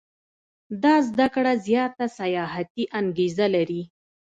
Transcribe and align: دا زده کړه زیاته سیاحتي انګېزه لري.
دا 0.83 0.95
زده 1.07 1.27
کړه 1.35 1.53
زیاته 1.67 2.05
سیاحتي 2.19 2.83
انګېزه 2.99 3.47
لري. 3.55 3.81